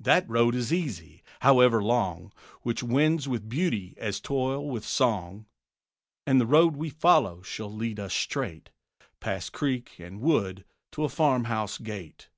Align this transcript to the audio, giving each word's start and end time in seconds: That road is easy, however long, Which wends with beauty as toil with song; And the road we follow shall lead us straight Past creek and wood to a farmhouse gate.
That 0.00 0.26
road 0.30 0.54
is 0.54 0.72
easy, 0.72 1.22
however 1.40 1.82
long, 1.82 2.32
Which 2.62 2.82
wends 2.82 3.28
with 3.28 3.50
beauty 3.50 3.92
as 3.98 4.18
toil 4.18 4.66
with 4.66 4.82
song; 4.82 5.44
And 6.26 6.40
the 6.40 6.46
road 6.46 6.74
we 6.74 6.88
follow 6.88 7.42
shall 7.42 7.70
lead 7.70 8.00
us 8.00 8.14
straight 8.14 8.70
Past 9.20 9.52
creek 9.52 9.98
and 10.00 10.22
wood 10.22 10.64
to 10.92 11.04
a 11.04 11.10
farmhouse 11.10 11.76
gate. 11.76 12.30